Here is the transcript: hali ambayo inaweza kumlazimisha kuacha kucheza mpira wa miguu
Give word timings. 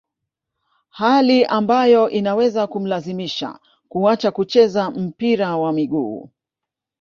hali 0.89 1.45
ambayo 1.45 2.09
inaweza 2.09 2.67
kumlazimisha 2.67 3.59
kuacha 3.89 4.31
kucheza 4.31 4.91
mpira 4.91 5.57
wa 5.57 5.73
miguu 5.73 6.29